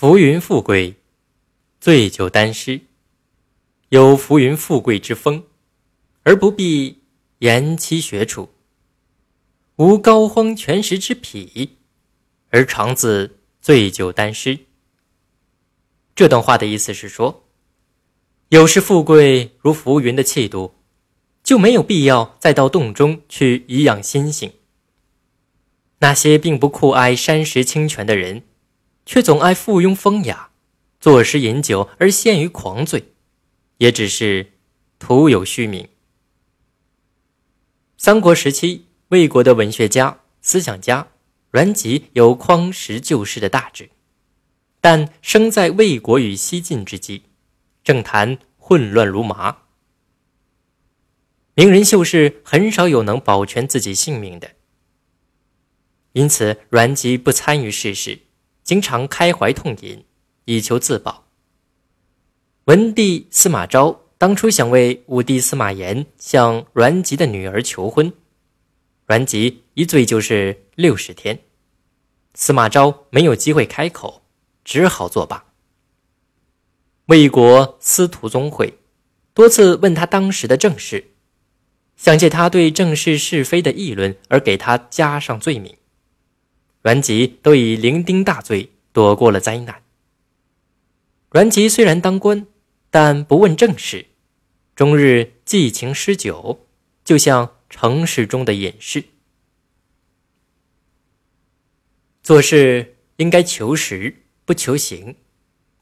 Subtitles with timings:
[0.00, 0.94] 浮云富贵，
[1.80, 2.82] 醉酒丹诗，
[3.88, 5.42] 有浮云富贵之风，
[6.22, 7.02] 而不必
[7.38, 8.50] 言妻学处；
[9.74, 11.78] 无膏肓全食之癖，
[12.50, 14.60] 而常自醉酒丹诗。
[16.14, 17.48] 这段话的意思是说，
[18.50, 20.76] 有时富贵如浮云的气度，
[21.42, 24.52] 就没有必要再到洞中去颐养心性。
[25.98, 28.44] 那些并不酷爱山石清泉的人，
[29.08, 30.50] 却总爱附庸风雅，
[31.00, 33.14] 作诗饮酒而陷于狂醉，
[33.78, 34.52] 也只是
[34.98, 35.88] 徒有虚名。
[37.96, 41.08] 三国时期，魏国的文学家、思想家
[41.50, 43.88] 阮籍有匡时救世的大志，
[44.82, 47.22] 但生在魏国与西晋之际，
[47.82, 49.62] 政坛混乱如麻，
[51.54, 54.50] 名人秀士很少有能保全自己性命的。
[56.12, 58.18] 因此，阮籍不参与世事，
[58.68, 60.04] 经常开怀痛饮，
[60.44, 61.24] 以求自保。
[62.66, 68.12] 文帝司马昭当初想为武帝司马炎向阮籍的女儿求婚，
[69.06, 71.38] 阮籍一醉就是六十天，
[72.34, 74.20] 司马昭没有机会开口，
[74.66, 75.46] 只好作罢。
[77.06, 78.80] 魏国司徒宗会
[79.32, 81.12] 多次问他当时的政事，
[81.96, 85.74] 想借他对政事是非的议论而给他加上罪名。
[86.88, 89.82] 阮籍都以酩酊大醉躲过了灾难。
[91.28, 92.46] 阮籍虽然当官，
[92.88, 94.06] 但不问政事，
[94.74, 96.66] 终日寄情诗酒，
[97.04, 99.04] 就像城市中的隐士。
[102.22, 105.16] 做事应该求实不求形，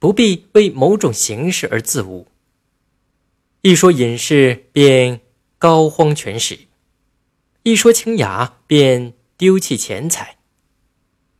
[0.00, 2.26] 不必为某种形式而自误。
[3.60, 5.20] 一说隐士，便
[5.58, 6.66] 高荒全食；
[7.62, 10.37] 一说清雅，便丢弃钱财。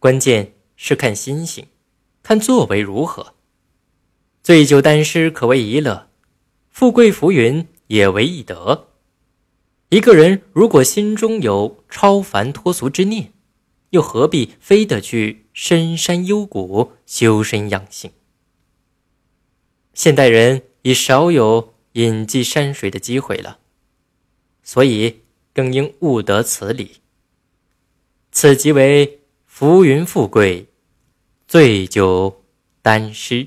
[0.00, 1.66] 关键是看心性，
[2.22, 3.34] 看作为如何。
[4.42, 6.08] 醉酒丹诗可为一乐，
[6.70, 8.88] 富贵浮云也为一德。
[9.90, 13.34] 一个人如果心中有超凡脱俗之念，
[13.90, 18.10] 又何必非得去深山幽谷修身养性？
[19.92, 23.58] 现代人已少有隐迹山水的机会了，
[24.62, 25.20] 所以
[25.52, 27.02] 更应悟得此理。
[28.32, 29.19] 此即为。
[29.60, 30.68] 浮云富贵，
[31.46, 32.40] 醉酒
[32.80, 33.46] 丹诗。